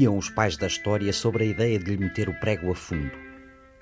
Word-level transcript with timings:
diziam 0.00 0.16
os 0.16 0.30
pais 0.30 0.56
da 0.56 0.66
história 0.66 1.12
sobre 1.12 1.44
a 1.44 1.46
ideia 1.46 1.78
de 1.78 1.90
lhe 1.90 1.98
meter 1.98 2.26
o 2.26 2.40
prego 2.40 2.70
a 2.70 2.74
fundo? 2.74 3.12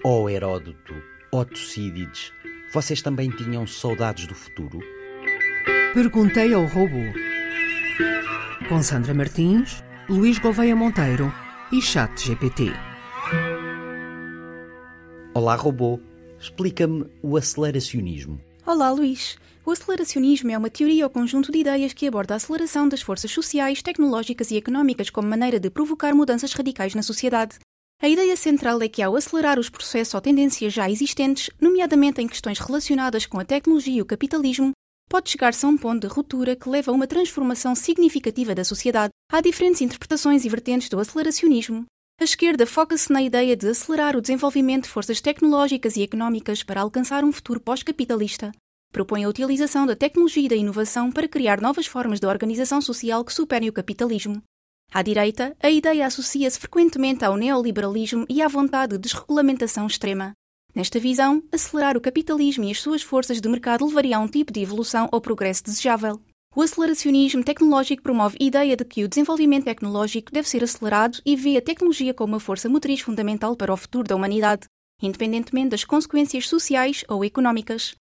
Ó 0.05 0.23
oh 0.23 0.29
Heródoto, 0.29 0.93
ó 1.31 1.41
oh 1.41 1.45
Tucídides, 1.45 2.33
vocês 2.75 3.01
também 3.01 3.31
tinham 3.31 3.65
saudades 3.69 4.27
do 4.27 4.35
futuro? 4.35 4.81
Perguntei 5.95 6.53
ao 6.53 6.65
robô. 6.65 7.05
Com 8.69 8.83
Sandra 8.83 9.15
Martins, 9.15 9.85
Luís 10.09 10.41
Gouveia 10.41 10.75
Monteiro 10.75 11.33
e 11.71 11.81
Chat 11.81 12.21
GPT. 12.21 12.73
Olá, 15.35 15.55
robô. 15.55 16.01
Explica-me 16.41 17.07
o 17.23 17.37
aceleracionismo. 17.37 18.41
Olá, 18.67 18.91
Luís. 18.91 19.39
O 19.69 19.71
aceleracionismo 19.71 20.51
é 20.51 20.57
uma 20.57 20.71
teoria 20.71 21.05
ou 21.05 21.11
conjunto 21.11 21.53
de 21.53 21.59
ideias 21.59 21.93
que 21.93 22.07
aborda 22.07 22.33
a 22.33 22.39
aceleração 22.39 22.89
das 22.89 23.03
forças 23.03 23.31
sociais, 23.31 23.83
tecnológicas 23.83 24.51
e 24.51 24.57
económicas 24.57 25.11
como 25.11 25.29
maneira 25.29 25.61
de 25.61 25.69
provocar 25.69 26.15
mudanças 26.15 26.55
radicais 26.55 26.95
na 26.95 27.03
sociedade. 27.03 27.59
A 28.01 28.09
ideia 28.09 28.35
central 28.35 28.81
é 28.81 28.89
que, 28.89 29.03
ao 29.03 29.15
acelerar 29.15 29.59
os 29.59 29.69
processos 29.69 30.15
ou 30.15 30.23
tendências 30.23 30.73
já 30.73 30.91
existentes, 30.91 31.51
nomeadamente 31.61 32.23
em 32.23 32.27
questões 32.27 32.59
relacionadas 32.59 33.27
com 33.27 33.39
a 33.39 33.45
tecnologia 33.45 33.99
e 33.99 34.01
o 34.01 34.07
capitalismo, 34.07 34.73
pode 35.07 35.29
chegar-se 35.29 35.67
a 35.67 35.69
um 35.69 35.77
ponto 35.77 36.09
de 36.09 36.15
ruptura 36.15 36.57
que 36.57 36.67
leva 36.67 36.91
a 36.91 36.95
uma 36.95 37.07
transformação 37.07 37.75
significativa 37.75 38.55
da 38.55 38.65
sociedade. 38.65 39.13
Há 39.31 39.43
diferentes 39.43 39.83
interpretações 39.83 40.47
e 40.47 40.49
vertentes 40.49 40.89
do 40.89 40.99
aceleracionismo. 40.99 41.85
A 42.19 42.25
esquerda 42.25 42.65
foca-se 42.65 43.13
na 43.13 43.21
ideia 43.21 43.55
de 43.55 43.69
acelerar 43.69 44.17
o 44.17 44.23
desenvolvimento 44.23 44.85
de 44.85 44.89
forças 44.89 45.21
tecnológicas 45.21 45.95
e 45.99 46.03
económicas 46.03 46.63
para 46.63 46.81
alcançar 46.81 47.23
um 47.23 47.31
futuro 47.31 47.61
pós-capitalista. 47.61 48.51
Propõe 48.93 49.25
a 49.25 49.29
utilização 49.29 49.87
da 49.87 49.95
tecnologia 49.95 50.47
e 50.47 50.49
da 50.49 50.57
inovação 50.57 51.13
para 51.13 51.29
criar 51.29 51.61
novas 51.61 51.87
formas 51.87 52.21
de 52.21 52.27
organização 52.27 52.81
social 52.81 53.25
que 53.25 53.33
superem 53.33 53.69
o 53.69 53.73
capitalismo. 53.73 54.43
À 54.93 55.03
direita, 55.03 55.55
a 55.63 55.71
ideia 55.71 56.07
associa-se 56.07 56.59
frequentemente 56.59 57.25
ao 57.25 57.37
neoliberalismo 57.37 58.25
e 58.29 58.41
à 58.41 58.49
vontade 58.49 58.97
de 58.97 59.03
desregulamentação 59.03 59.87
extrema. 59.87 60.33
Nesta 60.75 60.99
visão, 60.99 61.43
acelerar 61.53 61.97
o 61.97 62.01
capitalismo 62.01 62.65
e 62.65 62.71
as 62.71 62.81
suas 62.81 63.03
forças 63.03 63.41
de 63.41 63.49
mercado 63.49 63.85
levaria 63.85 64.17
a 64.17 64.21
um 64.21 64.29
tipo 64.29 64.53
de 64.53 64.61
evolução 64.61 65.09
ou 65.13 65.21
progresso 65.21 65.65
desejável. 65.65 66.21
O 66.57 66.63
aceleracionismo 66.63 67.45
tecnológico 67.45 68.03
promove 68.03 68.39
a 68.41 68.45
ideia 68.45 68.77
de 68.77 68.85
que 68.85 69.05
o 69.05 69.09
desenvolvimento 69.09 69.65
tecnológico 69.65 70.33
deve 70.33 70.49
ser 70.49 70.65
acelerado 70.65 71.21
e 71.25 71.37
vê 71.37 71.59
a 71.59 71.63
tecnologia 71.63 72.15
como 72.15 72.33
uma 72.33 72.41
força 72.41 72.69
motriz 72.69 73.01
fundamental 73.01 73.55
para 73.55 73.73
o 73.73 73.77
futuro 73.77 74.09
da 74.09 74.17
humanidade, 74.17 74.67
independentemente 75.03 75.71
das 75.71 75.85
consequências 75.85 76.49
sociais 76.49 77.05
ou 77.09 77.23
económicas. 77.25 77.95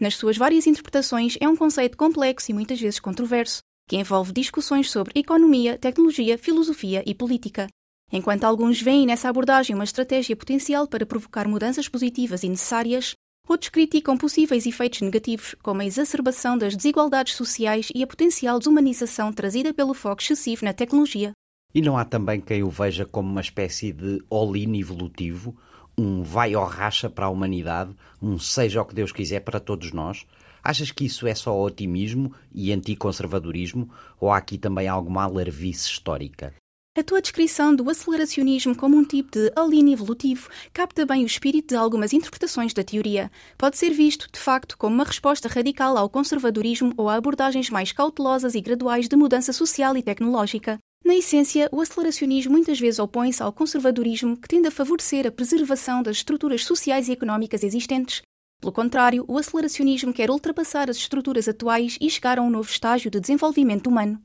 Nas 0.00 0.16
suas 0.16 0.36
várias 0.36 0.66
interpretações, 0.66 1.36
é 1.40 1.48
um 1.48 1.56
conceito 1.56 1.96
complexo 1.96 2.50
e 2.50 2.54
muitas 2.54 2.80
vezes 2.80 2.98
controverso, 2.98 3.62
que 3.88 3.96
envolve 3.96 4.32
discussões 4.32 4.90
sobre 4.90 5.12
economia, 5.14 5.78
tecnologia, 5.78 6.36
filosofia 6.36 7.02
e 7.06 7.14
política. 7.14 7.68
Enquanto 8.12 8.44
alguns 8.44 8.80
veem 8.80 9.06
nessa 9.06 9.28
abordagem 9.28 9.74
uma 9.74 9.84
estratégia 9.84 10.36
potencial 10.36 10.86
para 10.86 11.06
provocar 11.06 11.46
mudanças 11.46 11.88
positivas 11.88 12.42
e 12.42 12.48
necessárias, 12.48 13.14
outros 13.48 13.70
criticam 13.70 14.16
possíveis 14.16 14.66
efeitos 14.66 15.00
negativos, 15.00 15.54
como 15.62 15.80
a 15.80 15.86
exacerbação 15.86 16.58
das 16.58 16.74
desigualdades 16.74 17.34
sociais 17.34 17.88
e 17.94 18.02
a 18.02 18.06
potencial 18.06 18.58
desumanização 18.58 19.32
trazida 19.32 19.72
pelo 19.72 19.94
foco 19.94 20.22
excessivo 20.22 20.64
na 20.64 20.72
tecnologia. 20.72 21.32
E 21.74 21.82
não 21.82 21.98
há 21.98 22.04
também 22.04 22.40
quem 22.40 22.62
o 22.62 22.70
veja 22.70 23.04
como 23.04 23.30
uma 23.30 23.40
espécie 23.40 23.92
de 23.92 24.22
all-in 24.30 24.78
evolutivo, 24.78 25.56
um 25.96 26.22
vai 26.22 26.54
ou 26.56 26.64
racha 26.64 27.08
para 27.08 27.26
a 27.26 27.30
humanidade, 27.30 27.94
um 28.20 28.38
seja 28.38 28.82
o 28.82 28.84
que 28.84 28.94
Deus 28.94 29.12
quiser 29.12 29.40
para 29.40 29.60
todos 29.60 29.92
nós? 29.92 30.26
Achas 30.62 30.90
que 30.90 31.04
isso 31.04 31.26
é 31.26 31.34
só 31.34 31.60
otimismo 31.60 32.32
e 32.52 32.72
anticonservadorismo 32.72 33.90
ou 34.18 34.30
há 34.30 34.38
aqui 34.38 34.56
também 34.56 34.88
alguma 34.88 35.24
alarvice 35.24 35.88
histórica? 35.88 36.54
A 36.96 37.02
tua 37.02 37.20
descrição 37.20 37.74
do 37.74 37.90
aceleracionismo 37.90 38.76
como 38.76 38.96
um 38.96 39.04
tipo 39.04 39.32
de 39.32 39.52
alinho 39.56 39.92
evolutivo 39.92 40.48
capta 40.72 41.04
bem 41.04 41.24
o 41.24 41.26
espírito 41.26 41.70
de 41.70 41.76
algumas 41.76 42.12
interpretações 42.12 42.72
da 42.72 42.84
teoria. 42.84 43.32
Pode 43.58 43.76
ser 43.76 43.90
visto, 43.90 44.28
de 44.32 44.38
facto, 44.38 44.78
como 44.78 44.94
uma 44.94 45.04
resposta 45.04 45.48
radical 45.48 45.98
ao 45.98 46.08
conservadorismo 46.08 46.94
ou 46.96 47.08
a 47.08 47.16
abordagens 47.16 47.68
mais 47.68 47.90
cautelosas 47.90 48.54
e 48.54 48.60
graduais 48.60 49.08
de 49.08 49.16
mudança 49.16 49.52
social 49.52 49.96
e 49.96 50.04
tecnológica. 50.04 50.78
Na 51.04 51.14
essência, 51.14 51.68
o 51.70 51.82
aceleracionismo 51.82 52.52
muitas 52.52 52.80
vezes 52.80 52.98
opõe-se 52.98 53.42
ao 53.42 53.52
conservadorismo, 53.52 54.38
que 54.38 54.48
tende 54.48 54.68
a 54.68 54.70
favorecer 54.70 55.26
a 55.26 55.30
preservação 55.30 56.02
das 56.02 56.16
estruturas 56.16 56.64
sociais 56.64 57.08
e 57.08 57.12
económicas 57.12 57.62
existentes. 57.62 58.22
Pelo 58.58 58.72
contrário, 58.72 59.22
o 59.28 59.36
aceleracionismo 59.36 60.14
quer 60.14 60.30
ultrapassar 60.30 60.88
as 60.88 60.96
estruturas 60.96 61.46
atuais 61.46 61.98
e 62.00 62.08
chegar 62.08 62.38
a 62.38 62.42
um 62.42 62.48
novo 62.48 62.70
estágio 62.70 63.10
de 63.10 63.20
desenvolvimento 63.20 63.88
humano. 63.88 64.18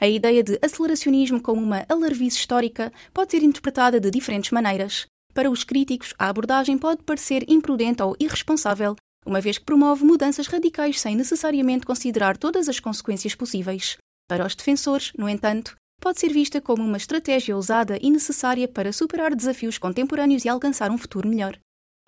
A 0.00 0.06
ideia 0.06 0.44
de 0.44 0.56
aceleracionismo 0.62 1.42
como 1.42 1.60
uma 1.60 1.84
alarvice 1.88 2.36
histórica 2.36 2.92
pode 3.12 3.32
ser 3.32 3.42
interpretada 3.42 3.98
de 3.98 4.08
diferentes 4.08 4.52
maneiras. 4.52 5.06
Para 5.34 5.50
os 5.50 5.64
críticos, 5.64 6.14
a 6.16 6.28
abordagem 6.28 6.78
pode 6.78 7.02
parecer 7.02 7.44
imprudente 7.48 8.02
ou 8.02 8.14
irresponsável, 8.20 8.94
uma 9.26 9.40
vez 9.40 9.58
que 9.58 9.64
promove 9.64 10.04
mudanças 10.04 10.46
radicais 10.46 11.00
sem 11.00 11.16
necessariamente 11.16 11.84
considerar 11.84 12.36
todas 12.36 12.68
as 12.68 12.78
consequências 12.78 13.34
possíveis. 13.34 13.98
Para 14.28 14.46
os 14.46 14.54
defensores, 14.54 15.12
no 15.18 15.28
entanto, 15.28 15.74
pode 16.00 16.18
ser 16.18 16.32
vista 16.32 16.60
como 16.60 16.82
uma 16.82 16.96
estratégia 16.96 17.54
ousada 17.54 17.98
e 18.00 18.10
necessária 18.10 18.66
para 18.66 18.92
superar 18.92 19.34
desafios 19.34 19.78
contemporâneos 19.78 20.44
e 20.44 20.48
alcançar 20.48 20.90
um 20.90 20.98
futuro 20.98 21.28
melhor. 21.28 21.58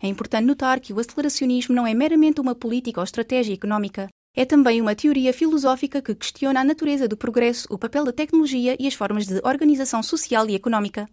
É 0.03 0.09
importante 0.09 0.47
notar 0.47 0.81
que 0.81 0.93
o 0.93 0.99
aceleracionismo 0.99 1.75
não 1.75 1.87
é 1.87 1.95
meramente 1.95 2.41
uma 2.41 2.55
política 2.55 3.01
ou 3.01 3.05
estratégia 3.05 3.55
económica, 3.55 4.09
é 4.35 4.45
também 4.45 4.81
uma 4.81 4.95
teoria 4.95 5.33
filosófica 5.33 6.01
que 6.01 6.15
questiona 6.15 6.61
a 6.61 6.65
natureza 6.65 7.07
do 7.07 7.17
progresso, 7.17 7.69
o 7.71 7.79
papel 7.79 8.05
da 8.05 8.13
tecnologia 8.13 8.77
e 8.81 8.89
as 8.89 8.95
formas 8.95 9.27
de 9.27 9.41
organização 9.45 10.03
social 10.03 10.49
e 10.49 10.55
económica. 10.55 11.09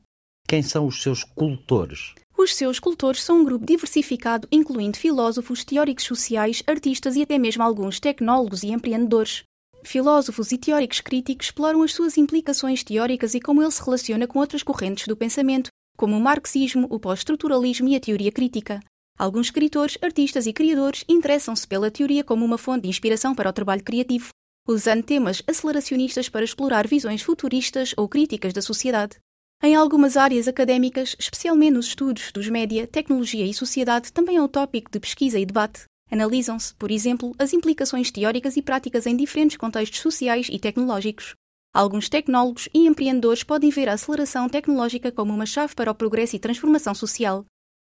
Quem 0.47 0.63
são 0.63 0.87
os 0.87 1.03
seus 1.03 1.23
cultores? 1.23 2.15
Os 2.37 2.55
seus 2.55 2.79
cultores 2.79 3.21
são 3.21 3.41
um 3.41 3.43
grupo 3.43 3.65
diversificado, 3.65 4.47
incluindo 4.49 4.97
filósofos, 4.97 5.65
teóricos 5.65 6.05
sociais, 6.05 6.63
artistas 6.65 7.17
e 7.17 7.21
até 7.21 7.37
mesmo 7.37 7.61
alguns 7.61 7.99
tecnólogos 7.99 8.63
e 8.63 8.67
empreendedores. 8.67 9.43
Filósofos 9.83 10.51
e 10.51 10.57
teóricos 10.57 11.01
críticos 11.01 11.47
exploram 11.47 11.81
as 11.81 11.93
suas 11.93 12.17
implicações 12.17 12.83
teóricas 12.83 13.33
e 13.33 13.39
como 13.39 13.61
ele 13.61 13.71
se 13.71 13.83
relaciona 13.83 14.27
com 14.27 14.39
outras 14.39 14.61
correntes 14.61 15.07
do 15.07 15.15
pensamento, 15.15 15.69
como 15.97 16.15
o 16.15 16.19
marxismo, 16.19 16.87
o 16.89 16.99
pós-estruturalismo 16.99 17.87
e 17.89 17.95
a 17.95 17.99
teoria 17.99 18.31
crítica. 18.31 18.79
Alguns 19.17 19.47
escritores, 19.47 19.97
artistas 20.01 20.47
e 20.47 20.53
criadores 20.53 21.03
interessam-se 21.09 21.67
pela 21.67 21.91
teoria 21.91 22.23
como 22.23 22.45
uma 22.45 22.57
fonte 22.57 22.83
de 22.83 22.89
inspiração 22.89 23.35
para 23.35 23.49
o 23.49 23.53
trabalho 23.53 23.83
criativo, 23.83 24.29
usando 24.67 25.03
temas 25.03 25.43
aceleracionistas 25.45 26.29
para 26.29 26.45
explorar 26.45 26.87
visões 26.87 27.21
futuristas 27.21 27.93
ou 27.97 28.07
críticas 28.07 28.53
da 28.53 28.61
sociedade. 28.61 29.17
Em 29.61 29.75
algumas 29.75 30.15
áreas 30.15 30.47
académicas, 30.47 31.17
especialmente 31.19 31.73
nos 31.73 31.87
estudos 31.87 32.31
dos 32.31 32.47
média, 32.47 32.87
tecnologia 32.87 33.45
e 33.45 33.53
sociedade, 33.53 34.13
também 34.13 34.37
é 34.37 34.41
um 34.41 34.47
tópico 34.47 34.89
de 34.89 35.01
pesquisa 35.01 35.37
e 35.37 35.45
debate. 35.45 35.88
Analisam-se, 36.11 36.73
por 36.73 36.89
exemplo, 36.89 37.35
as 37.37 37.53
implicações 37.53 38.09
teóricas 38.09 38.57
e 38.57 38.61
práticas 38.61 39.05
em 39.05 39.15
diferentes 39.15 39.57
contextos 39.57 39.99
sociais 39.99 40.47
e 40.51 40.57
tecnológicos. 40.57 41.35
Alguns 41.71 42.09
tecnólogos 42.09 42.67
e 42.73 42.87
empreendedores 42.87 43.43
podem 43.43 43.69
ver 43.69 43.87
a 43.87 43.93
aceleração 43.93 44.49
tecnológica 44.49 45.11
como 45.11 45.31
uma 45.31 45.45
chave 45.45 45.75
para 45.75 45.91
o 45.91 45.95
progresso 45.95 46.35
e 46.35 46.39
transformação 46.39 46.95
social. 46.95 47.45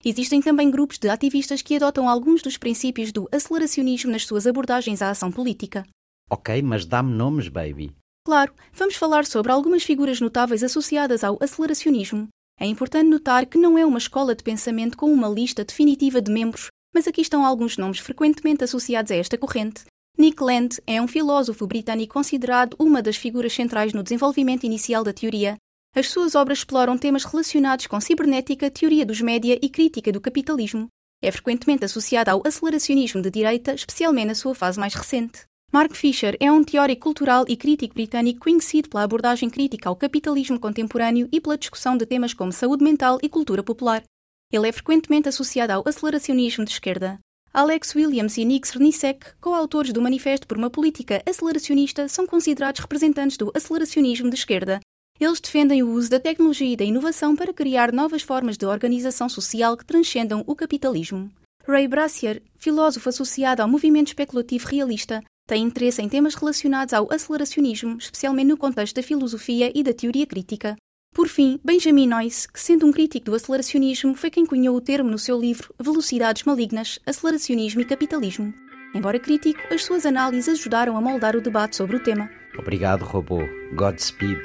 Existem 0.03 0.41
também 0.41 0.71
grupos 0.71 0.99
de 0.99 1.09
ativistas 1.10 1.60
que 1.60 1.76
adotam 1.76 2.09
alguns 2.09 2.41
dos 2.41 2.56
princípios 2.56 3.12
do 3.12 3.28
aceleracionismo 3.31 4.10
nas 4.10 4.25
suas 4.25 4.47
abordagens 4.47 5.03
à 5.03 5.10
ação 5.10 5.31
política. 5.31 5.87
Ok, 6.31 6.62
mas 6.62 6.87
dá-me 6.87 7.12
nomes, 7.12 7.49
baby. 7.49 7.94
Claro, 8.25 8.55
vamos 8.72 8.97
falar 8.97 9.26
sobre 9.26 9.53
algumas 9.53 9.82
figuras 9.82 10.21
notáveis 10.21 10.62
associadas 10.62 11.22
ao 11.22 11.38
aceleracionismo. 11.41 12.28
É 12.59 12.65
importante 12.65 13.09
notar 13.09 13.44
que 13.44 13.59
não 13.59 13.76
é 13.76 13.84
uma 13.84 13.99
escola 13.99 14.34
de 14.34 14.43
pensamento 14.43 14.97
com 14.97 15.12
uma 15.12 15.28
lista 15.28 15.65
definitiva 15.65 16.22
de 16.22 16.32
membros 16.32 16.69
mas 16.97 17.07
aqui 17.07 17.21
estão 17.21 17.45
alguns 17.45 17.77
nomes 17.77 17.99
frequentemente 17.99 18.65
associados 18.65 19.12
a 19.12 19.17
esta 19.17 19.37
corrente. 19.37 19.85
Nick 20.17 20.43
Land 20.43 20.81
é 20.87 20.99
um 20.99 21.06
filósofo 21.06 21.67
britânico 21.67 22.15
considerado 22.15 22.75
uma 22.79 23.03
das 23.03 23.17
figuras 23.17 23.53
centrais 23.53 23.93
no 23.93 24.03
desenvolvimento 24.03 24.65
inicial 24.65 25.05
da 25.05 25.12
teoria. 25.12 25.59
As 25.94 26.09
suas 26.09 26.35
obras 26.35 26.61
exploram 26.61 26.97
temas 26.97 27.23
relacionados 27.25 27.87
com 27.87 28.00
cibernética, 28.00 28.70
teoria 28.70 29.05
dos 29.05 29.20
média 29.20 29.59
e 29.61 29.69
crítica 29.69 30.11
do 30.11 30.23
capitalismo. 30.23 30.88
É 31.23 31.31
frequentemente 31.31 31.85
associado 31.85 32.31
ao 32.31 32.43
aceleracionismo 32.47 33.20
de 33.20 33.31
direita, 33.31 33.75
especialmente 33.75 34.29
na 34.29 34.35
sua 34.35 34.55
fase 34.55 34.81
mais 34.81 34.94
recente. 34.94 35.43
Mark 35.70 35.94
Fisher 35.94 36.35
é 36.41 36.50
um 36.50 36.65
teórico 36.65 37.03
cultural 37.03 37.44
e 37.47 37.59
crítico 37.59 37.93
britânico 37.93 38.41
conhecido 38.41 38.88
pela 38.88 39.03
abordagem 39.03 39.50
crítica 39.50 39.91
ao 39.91 39.97
capitalismo 39.97 40.59
contemporâneo 40.59 41.29
e 41.31 41.43
pela 41.43 41.59
discussão 41.59 41.94
de 41.94 42.06
temas 42.06 42.32
como 42.32 42.55
saúde 42.55 42.82
mental 42.82 43.19
e 43.23 43.29
cultura 43.29 43.62
popular. 43.62 44.03
Ele 44.52 44.69
é 44.69 44.72
frequentemente 44.72 45.28
associado 45.28 45.72
ao 45.72 45.82
aceleracionismo 45.87 46.64
de 46.64 46.70
esquerda. 46.70 47.19
Alex 47.52 47.94
Williams 47.94 48.37
e 48.37 48.44
Nick 48.44 48.69
Cernisek, 48.69 49.34
coautores 49.40 49.93
do 49.93 50.02
Manifesto 50.02 50.46
por 50.46 50.58
uma 50.58 50.70
Política 50.70 51.22
Aceleracionista, 51.26 52.06
são 52.06 52.26
considerados 52.26 52.81
representantes 52.81 53.37
do 53.37 53.50
aceleracionismo 53.54 54.28
de 54.28 54.37
esquerda. 54.37 54.78
Eles 55.19 55.40
defendem 55.40 55.82
o 55.82 55.90
uso 55.90 56.10
da 56.10 56.20
tecnologia 56.20 56.72
e 56.72 56.76
da 56.76 56.84
inovação 56.84 57.34
para 57.34 57.54
criar 57.54 57.93
novas 57.93 58.22
formas 58.22 58.56
de 58.56 58.66
organização 58.66 59.28
social 59.28 59.76
que 59.76 59.87
transcendam 59.87 60.44
o 60.46 60.54
capitalismo. 60.54 61.31
Ray 61.66 61.88
Brassier, 61.88 62.43
filósofo 62.58 63.08
associado 63.08 63.62
ao 63.62 63.69
movimento 63.69 64.08
especulativo 64.08 64.69
realista, 64.69 65.25
tem 65.48 65.64
interesse 65.64 66.02
em 66.02 66.08
temas 66.08 66.34
relacionados 66.34 66.93
ao 66.93 67.10
aceleracionismo, 67.10 67.96
especialmente 67.96 68.48
no 68.48 68.56
contexto 68.56 68.96
da 68.96 69.02
filosofia 69.02 69.72
e 69.75 69.82
da 69.82 69.94
teoria 69.94 70.26
crítica. 70.26 70.76
Por 71.17 71.29
fim, 71.29 71.59
Benjamin 71.65 72.07
Noyce, 72.07 72.47
que 72.47 72.61
sendo 72.61 72.85
um 72.85 72.93
crítico 72.93 73.25
do 73.25 73.35
aceleracionismo, 73.35 74.15
foi 74.15 74.29
quem 74.29 74.45
cunhou 74.45 74.77
o 74.77 74.83
termo 74.83 75.11
no 75.11 75.19
seu 75.19 75.41
livro 75.41 75.75
Velocidades 75.81 76.43
Malignas, 76.43 76.99
Aceleracionismo 77.07 77.81
e 77.81 77.87
Capitalismo. 77.87 78.53
Embora 78.95 79.19
crítico, 79.19 79.59
as 79.73 79.83
suas 79.83 80.05
análises 80.05 80.47
ajudaram 80.61 80.95
a 80.95 81.01
moldar 81.01 81.35
o 81.35 81.41
debate 81.41 81.75
sobre 81.75 81.97
o 81.97 82.01
tema. 82.01 82.29
Obrigado, 82.59 83.03
robô. 83.03 83.41
Godspeed. 83.75 84.39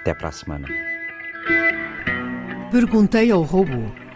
Até 0.00 0.12
para 0.12 0.30
a 0.30 0.32
semana. 0.32 0.66
Perguntei 2.72 3.30
ao 3.30 3.42
robô. 3.42 4.07